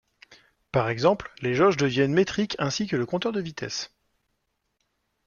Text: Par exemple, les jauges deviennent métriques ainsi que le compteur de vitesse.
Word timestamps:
Par 0.71 0.89
exemple, 0.89 1.31
les 1.43 1.53
jauges 1.53 1.77
deviennent 1.77 2.11
métriques 2.15 2.55
ainsi 2.57 2.87
que 2.87 2.95
le 2.95 3.05
compteur 3.05 3.31
de 3.33 3.39
vitesse. 3.39 3.93